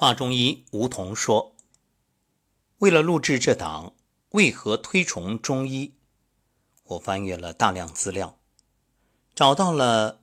[0.00, 1.56] 华中医吴桐说
[2.78, 3.96] ：“为了录制这档
[4.28, 5.94] 为何推崇中医，
[6.84, 8.38] 我翻阅了大量资料，
[9.34, 10.12] 找到了《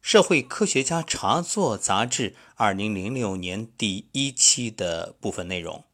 [0.00, 5.84] 社会科学家茶座》杂志二零零六年第一期的部分内容。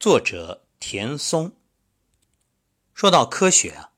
[0.00, 1.52] 作者田松
[2.92, 3.92] 说到科学啊，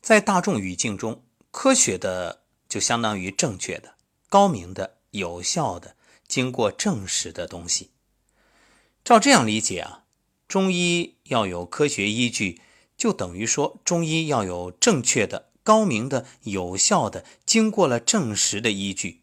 [0.00, 1.22] 在大众语境中，
[1.52, 3.94] 科学的就相当于正确的、
[4.28, 5.94] 高明的、有效的。”
[6.34, 7.90] 经过证实的东西，
[9.04, 10.02] 照这样理解啊，
[10.48, 12.60] 中医要有科学依据，
[12.96, 19.20] 就等于说中医要有正确的、高明的、有效的、经过了证实的依据。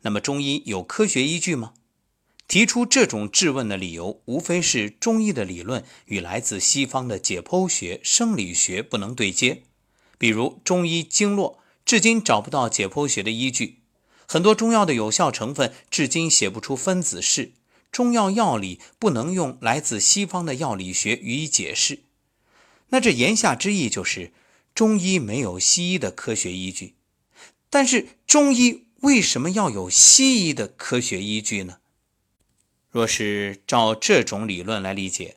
[0.00, 1.74] 那么，中医有科学依据吗？
[2.48, 9.64] 提出这种质问的理由，无非是中医的理论与来自西方的解剖学、生理学不能对接。
[10.16, 13.81] 比如，中医经络至今找不到解剖学的依据。
[14.26, 17.52] 很多中药的有效成分至今写不出分子式，
[17.90, 22.00] 中药药理不能用来自西方的药理学予以解释。
[22.88, 24.32] 那这言下之意就是
[24.74, 26.94] 中医没有西医的科学依据。
[27.68, 31.78] 但是中医为什么要有西医的科学依据呢？
[32.90, 35.36] 若是照这种理论来理解，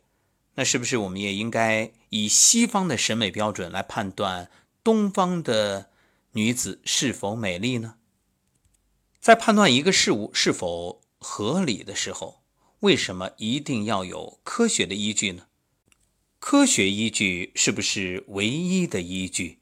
[0.56, 4.50] 那是不是我们也应该以西方的审美标准来判断
[4.83, 5.89] 东方的
[6.33, 7.95] 女子是否美丽呢？
[9.26, 12.44] 在判断一个事物是否合理的时候，
[12.81, 15.48] 为什么一定要有科学的依据呢？
[16.38, 19.58] 科学依据是不是唯一的依据？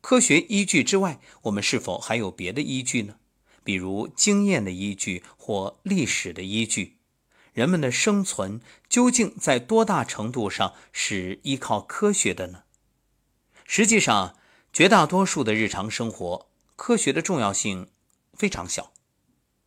[0.00, 3.16] 科学依据之外，我们是否还有别的依据呢？
[3.64, 6.98] 比如经验的依据或历史的依据？
[7.52, 12.62] 人们的生存究竟在多大程度上是依靠科学的呢？
[13.64, 14.36] 实际上，
[14.72, 16.46] 绝大多数的日常生活，
[16.76, 17.88] 科学的重要性。
[18.32, 18.92] 非常小，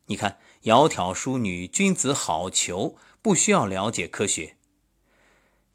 [0.06, 4.56] 你看，窈窕淑女，君子好逑，不需要了解科学。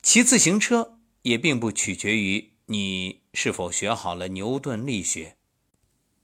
[0.04, 5.38] 骑自行车也并不取决于你是否学好了牛顿力学。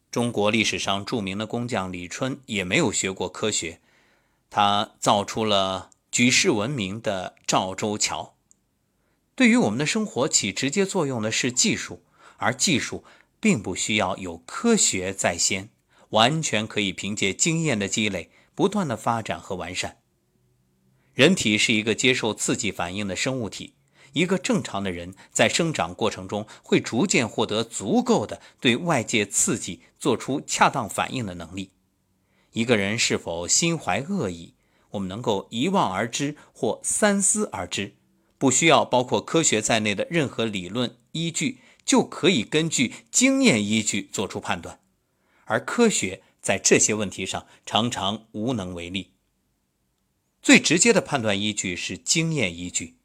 [0.09, 3.81] 中国历史上著名的工匠李春也没有学过科学，
[4.50, 8.35] 他造出了举世闻名的赵州桥。
[9.35, 12.01] 对于我们的生活起直接作用的是技术，
[12.38, 13.03] 而技术
[13.39, 15.69] 并不需要有科学在先。
[16.09, 19.97] 完全可以凭借经验的积累，不断的发展和完善。
[21.13, 23.73] 人体是一个接受刺激反应的生物体，
[24.13, 31.72] 一个正常的人在生长过程中会逐渐获得足够的对外界刺激做出恰当反应的能力。
[32.53, 34.53] 一个人是否心怀恶意，
[34.91, 37.95] 我们能够一望而知或三思而知，
[38.38, 44.79] 不需要包括科学在内的任何理论依据，就可以根据经验依据做出判断。
[45.47, 49.12] 而科学在这些问题上常常无能为力。
[50.41, 52.96] 最直接的判断依据是经验依据，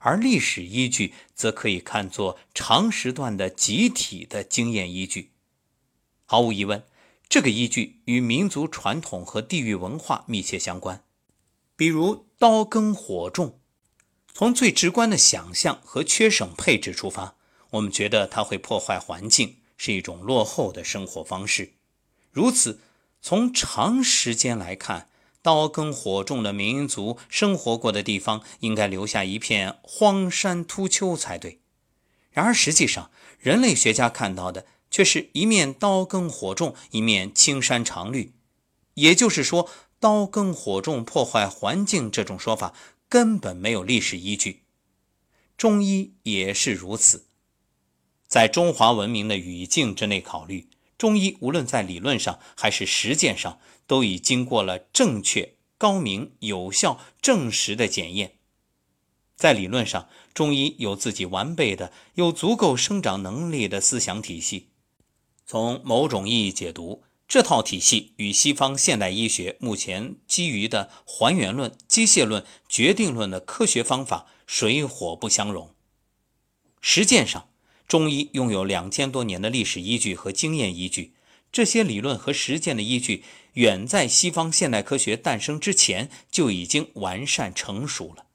[0.00, 5.32] 而历史依据则可以看作长时段的集体的经验依据。
[6.24, 6.84] 毫无疑问，
[7.28, 11.04] 这个依据与民族传统和地域文化密切相关。
[11.76, 13.60] 比如刀耕火种，
[14.32, 17.36] 从最直观的想象和缺省配置出发，
[17.70, 21.74] 我们觉得它会破坏环境，是一种落后的生活方式。
[22.30, 22.80] 如此，
[23.20, 25.08] 从长时间来看，
[25.42, 31.60] 刀耕火种的民族生活过的地方应该留下一片荒山秃丘才对。
[32.30, 38.32] 然而，实际上，人类学家看到的却是一面刀耕火种，一面青山常绿。
[38.94, 39.68] 也就是说，
[39.98, 42.72] 刀耕火种破坏环境这种说法
[43.08, 44.62] 根本没有历史依据。
[45.56, 47.24] 中医也是如此，
[48.28, 50.68] 在中华文明的语境之内考虑。
[51.00, 58.34] 中医无论在理论上还是实践上，都已经过了正确、高明、有效、证实的检验。
[59.34, 64.68] 在理论上，中医有自己完备的、有足够生长能力的思想体系。
[65.46, 75.74] 从某种意义解读，这套体系与西方现代医学目前基于的还原论、机械论、决定论的科学方法水火不相容。
[76.82, 77.48] 实践上，
[77.90, 81.12] 中医拥有两千多年的历史依据和经验依据，
[81.50, 88.26] 这些理论和实践的依据远在西方现代科学诞生之前就已经完善成熟了。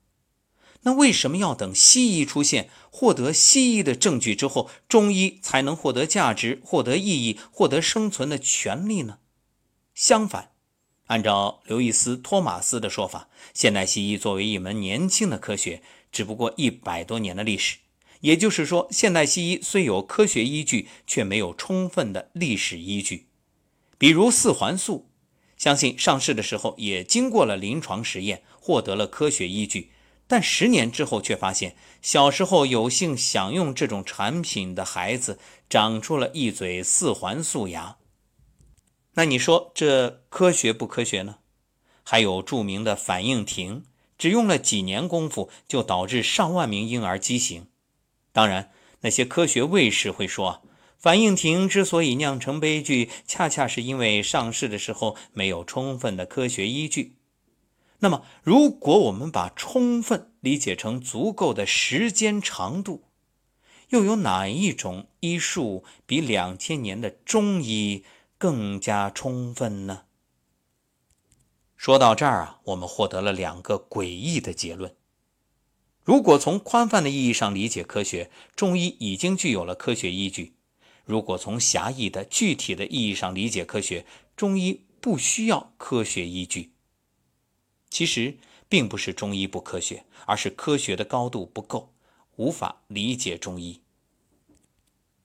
[0.82, 9.20] 那为什么要等西医出现，获得西医的证据之后，中医才能获得价值、获得意义、获得生存的权利呢？
[9.94, 10.52] 相反，
[11.06, 15.82] 按照刘易斯·托马斯的说法，现代西医作为一门年轻的科学，
[16.12, 17.78] 只不过一百多年的历史。
[18.26, 23.28] 也就是说，现代西医虽有科学依据，却没有充分的历史依据。
[24.00, 25.08] 比如四环素，
[25.56, 29.92] 相信上市的时候也经过了临床实验，获得了科学依据。
[30.26, 35.38] 但十年之后，却发现小时候有幸享用这种产品的孩子
[35.70, 37.98] 长出了一嘴四环素牙。
[39.14, 41.36] 那你说这科学不科学呢？
[42.02, 43.84] 还有著名的反应停，
[44.18, 47.68] 只用了几年功夫就导致上万名婴儿畸形。
[48.36, 50.62] 当然，那些科学卫士会说，
[50.98, 57.16] 反应停之所以酿成悲剧，恰恰是因为上市的时候没有充分的科学依据。
[58.00, 63.06] 那么，如果我们把充分理解成足够的时间长度，
[63.92, 68.04] 又有哪一种医术比两千年的中医
[68.38, 70.02] 更加充分呢？
[71.78, 74.94] 说到这儿啊，我们获得了两个诡异的结论：
[76.06, 80.54] 如果从宽泛的意义上理解科学，中医已经具有了科学依据；
[81.04, 84.06] 如果从狭义的具体的意义上理解科学，
[84.38, 86.74] 中医不需要科学依据。
[87.90, 88.38] 其实
[88.70, 91.92] 并不是中医不科学，而是科学的高度不够，
[92.36, 93.82] 无法理解中医。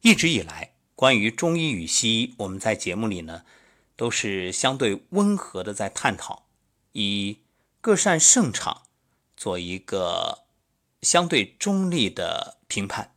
[0.01, 3.45] 一直以来，关于中医与西医，我们在节目里呢，
[3.97, 6.47] 都是相对温和的在探讨，
[6.93, 7.41] 以
[7.83, 8.85] 各擅胜场
[9.37, 10.45] 做一个
[11.03, 13.15] 相对中立的评判。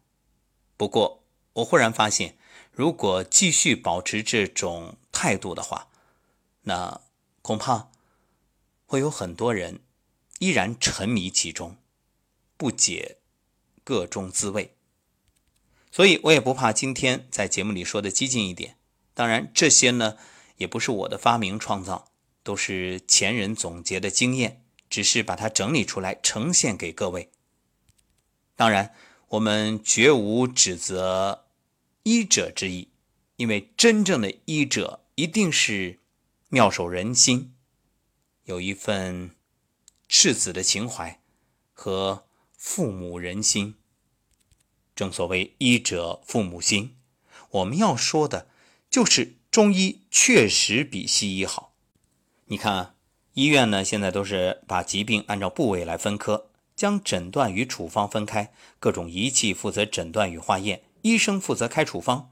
[0.78, 2.38] 不过，我忽然发现，
[2.72, 5.88] 如果继续保持这种态度的话，
[6.64, 7.02] 那
[7.42, 7.90] 恐怕。
[8.86, 9.80] 会有很多人
[10.38, 11.78] 依然沉迷其中，
[12.58, 13.18] 不解
[13.84, 14.76] 各中滋味。
[15.92, 18.78] 所以我也不怕今天在节目里说的激进一点。
[19.16, 20.16] 当然，这些呢
[20.58, 22.12] 也不是我的发明创造，
[22.44, 27.32] 都是前人总结的经验，只是把它整理出来呈现给各位。
[28.56, 28.94] 当然，
[29.30, 31.46] 我们绝无指责
[32.04, 32.90] 医者之意，
[33.36, 36.00] 因为真正的医者一定是
[36.50, 37.54] 妙手仁心。
[38.46, 39.32] 有一份
[40.08, 41.22] 赤子的情怀
[41.72, 42.26] 和
[42.58, 43.76] 父母仁心，
[44.96, 46.96] 正所谓医者父母心。
[47.50, 48.48] 我们要说的，
[48.90, 51.74] 就是中医确实比西医好。
[52.46, 52.96] 你看，
[53.34, 62.32] 医院呢现在都是把疾病按照部位来分科，将诊断与处方分开，各种仪器负责诊断与化验，医生负责开处方。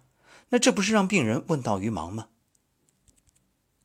[0.49, 2.27] 那这不是让病人问道于盲吗？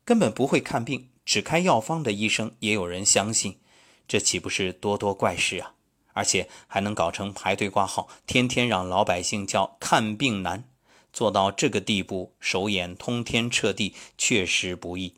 [0.03, 1.09] 根本不会看病。
[1.25, 3.59] 只开药方的医生也有人相信，
[4.07, 5.73] 这岂不是多多怪事啊？
[6.13, 10.63] 而且还能搞成排队挂号，天天让老百姓叫看病难，
[11.11, 15.15] 做到这个地步，手眼通天彻地，确实不易。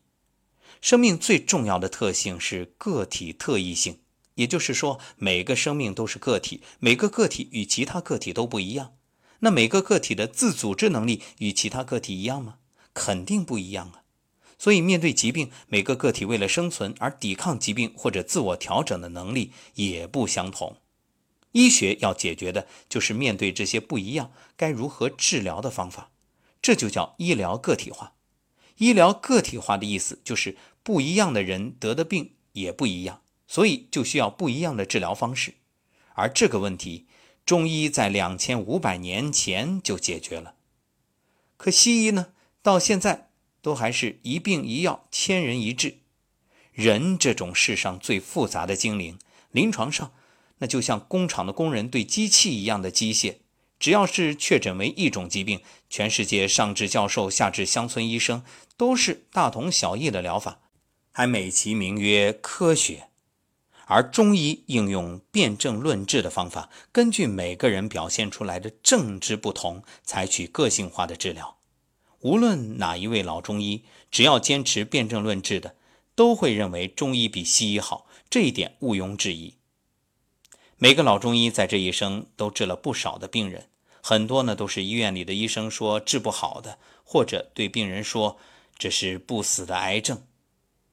[0.81, 3.99] 生命最重要的特性是个体特异性，
[4.39, 8.95] 也就是说，每个生命都是个体，每个个体与其他个体都不一样。
[9.39, 12.55] 那每个个体的自组织能力与其他个体一样吗？
[12.93, 14.03] 肯定不一样啊。
[14.57, 20.77] 所以，面对疾病，每个个体为了生存而抵抗疾病或者自我调整的能力也不相同。
[21.51, 26.11] 医学要解决的就是面对这些不一样，该如何治疗的方法，
[26.61, 28.13] 这就叫医疗个体化。
[28.77, 35.55] 医疗个体化的意思就是不一样的人得的病也不一样，所以就需要不一样的治疗方式。
[36.13, 37.07] 而这个问题，
[37.45, 40.55] 中医在两千五百年前就解决了。
[41.57, 42.27] 可西医呢，
[42.61, 43.25] 到现在。
[43.61, 45.97] 都还是一病一药，千人一治。
[46.71, 49.19] 人这种世上最复杂的精灵，
[49.51, 50.13] 临床上
[50.59, 53.35] 那就像工厂的工人对机器一样的机械。
[53.77, 58.45] 只要是确诊为一种疾病，全世界上至教授，下至乡村医生，
[58.77, 60.61] 都是大同小异的疗法，
[61.11, 63.08] 还美其名曰科学。
[63.91, 71.57] 而中医应用辨证论治的方法，根据每个人表现出来的症之不同，采取个性化的治疗。
[72.19, 75.75] 无论哪一位老中医，只要坚持辨证论治的，
[76.13, 79.55] 都会认为中医比西医好，这一点毋庸置疑。
[80.77, 83.69] 每个老中医在这一生都治了不少的病人，
[84.03, 88.37] 很多呢都是医院里的医生说治不好的，或者对病人说
[88.77, 90.21] 这是不死的癌症。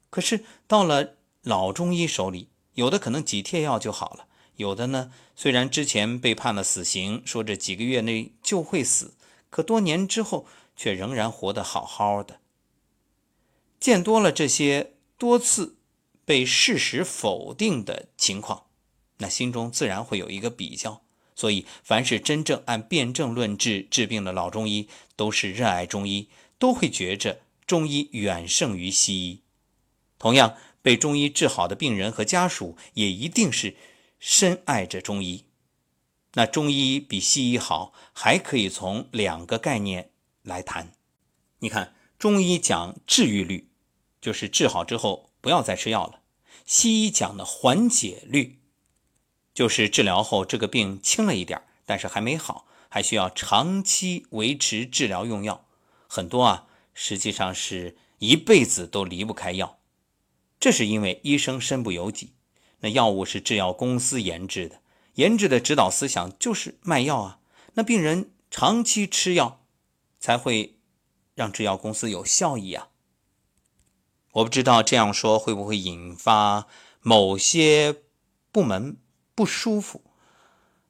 [0.08, 9.12] 可是到了老中医手里，有的可能几贴药就好了，有的呢虽然之前被判了死刑，说这几个月内就会死，
[9.50, 10.46] 可多年之后。
[10.78, 12.38] 却仍然活得好好的。
[13.80, 15.76] 见多了这些多次
[16.26, 18.64] 被事实否定的情况，
[19.16, 21.00] 那心中自然会有一个比较。
[21.34, 26.28] 所以，凡是真正按辩证论治治病的老中医，都是热爱中医，
[26.58, 29.40] 都会觉着中医远胜于西医。
[30.18, 33.74] 同样，被中医治好的病人和家属，也一定是
[34.20, 35.46] 深爱着中医。
[36.34, 40.12] 那中医比西医好，还可以从两个概念。
[40.44, 40.92] 来谈，
[41.58, 43.68] 你看中医讲治愈率，
[44.20, 46.20] 就是治好之后不要再吃药了；
[46.64, 48.60] 西医讲的缓解率，
[49.52, 55.66] 就是治疗后这个病轻了一点，但是还没好，还需要长期维持治疗用药。
[56.06, 59.80] 很多啊，实际上是一辈子都离不开药。
[60.58, 62.32] 这是因为医生身不由己，
[62.80, 64.80] 那药物是制药公司研制的，
[65.14, 67.40] 研制的指导思想就是卖药啊。
[67.74, 69.64] 那病人长期吃药，
[70.18, 70.78] 才会
[71.34, 72.88] 让制药公司有效益啊。
[74.32, 76.66] 我不知道这样说会不会引发
[77.00, 78.02] 某些
[78.50, 78.96] 部门
[79.34, 80.02] 不舒服。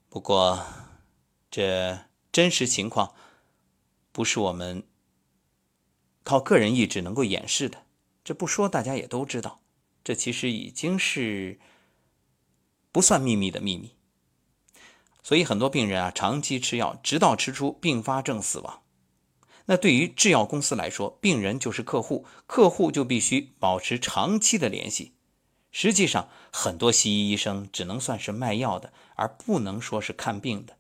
[0.09, 0.65] 不过，
[1.51, 3.15] 这真实情况
[4.13, 4.85] 不是我们
[6.23, 7.86] 靠个人意志能够掩饰的。
[8.27, 9.61] 这不说，大家也都知道。
[10.03, 11.61] 这其实已经是
[12.91, 13.95] 不算秘密的秘密。
[15.23, 18.83] 所以很多病人啊，长期吃药，直到吃出并发症死亡。
[19.67, 25.13] 那对于制药公司来说，病人就是客户，客户就必须保持长期的联系。
[25.71, 30.77] 实际上，很多西医医生只能算是卖药的，而不能说是看病的。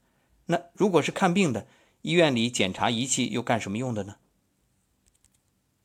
[0.47, 1.69] 那如果是看病的，
[2.03, 4.17] 医院里检查仪器又干什么用的呢？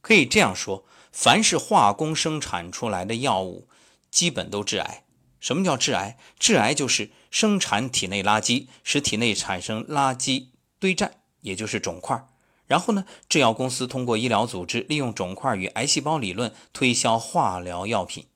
[0.02, 3.68] 可以这样说，凡是化工生产出来的药物，
[4.10, 5.04] 基本都致癌。
[5.40, 6.18] 什么叫致癌？
[6.40, 10.48] 致癌就是生产体内垃圾，使体内产生垃圾
[10.80, 12.28] 堆栈，也就是肿块。
[12.68, 18.28] 然后呢，制药公司通过医疗组织利用肿块与癌细胞理论推销化疗药品。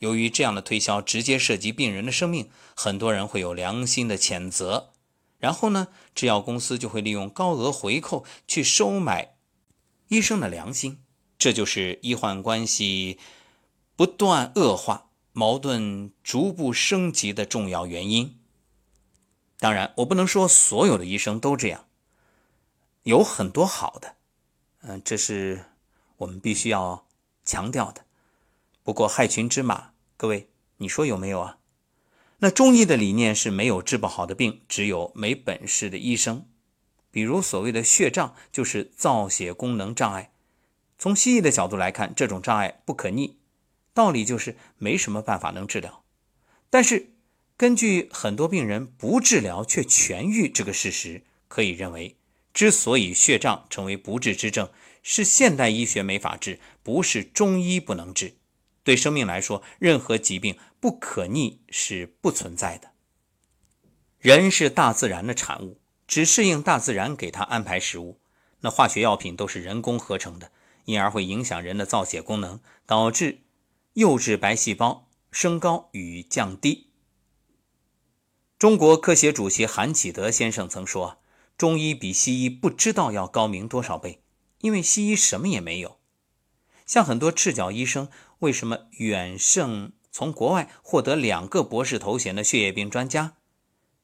[0.00, 4.90] 由于这样的推销直接涉及病人的生命，很多人会有良心的谴责。
[5.38, 9.36] 然后呢，制药公司就会利用高额回扣去收买
[10.08, 10.98] 医生的良心。
[11.38, 13.18] 这就是医患关系
[13.94, 18.38] 不断恶化、矛盾逐步升级的重要原因。
[19.58, 21.86] 当然，我不能说所有的医生都这样。
[23.04, 24.16] 有很多好的，
[24.82, 25.64] 嗯，这是
[26.18, 27.06] 我们必须要
[27.44, 28.04] 强调的。
[28.82, 31.58] 不过害群之马，各位，你说有没有啊？
[32.38, 36.46] 那中医的理念是没有治不好的病，只有没本事的医生。
[37.10, 40.32] 比如所谓的血障，就是造血功能障碍。
[40.98, 43.38] 从西医的角度来看，这种障碍不可逆，
[43.94, 46.02] 道理就是没什么办法能治疗。
[46.68, 47.10] 但是
[47.56, 52.16] 根据很多病人不治疗却痊愈这个事实，可以认为。
[52.52, 54.70] 之所以血胀成为不治之症，
[55.04, 58.34] 是现代医学没法治，不是中医不能治。
[58.82, 62.90] 对生命来说，任何疾病不可逆是不存在的。
[64.18, 68.18] 人是大自然的产物，只适应大自然给他安排食物。
[68.60, 70.50] 那化学药品都是人工合成的，
[70.88, 73.42] 因而会影响人的造血功能，导致
[73.92, 76.88] 幼稚白细胞升高与降低。
[78.58, 81.18] 中国科协主席韩启德先生曾说。
[81.58, 84.22] 中医比西医不知道要高明多少倍，
[84.60, 85.98] 因为西医什么也没有。
[86.86, 93.38] 像很多赤脚医生，为什么远胜从国外获得两个博士头衔的血液病专家？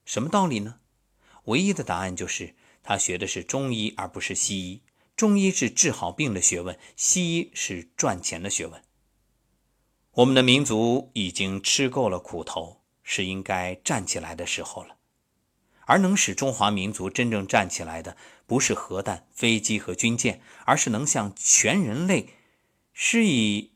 [0.05, 0.81] 什么道理呢？
[1.45, 4.83] 唯一的答案就是他学的是中医，而不是西医。
[5.17, 8.83] 中医是治好病的学问，西医是赚钱的学问。
[10.15, 14.97] 我们的民族已经吃够了苦头，是应该站起来的时候了。
[15.87, 18.17] 而能使中华民族真正站起来的，
[18.47, 22.31] 不是核弹、飞机和军舰，而是能向全人类
[22.93, 23.73] 施以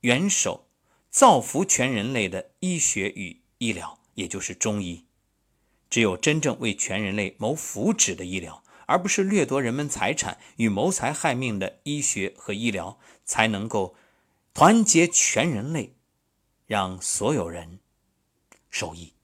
[0.00, 0.66] 援手、
[1.10, 5.04] 造福全人类的医学与医疗，也就是中医。
[5.90, 8.61] 只有真正为全人类谋福祉的医疗，
[8.92, 13.96] 而不是掠夺人们财产与谋财害命的医学和医疗，才能够
[14.52, 15.94] 团结全人类，
[16.66, 17.78] 让所有人
[18.68, 19.14] 受益。